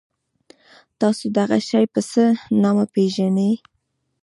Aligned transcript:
تاسو 0.99 1.25
دغه 1.37 1.57
شی 1.67 1.83
په 1.93 2.01
څه 2.11 2.23
نامه 2.61 2.85
پيژنی؟ 2.93 3.51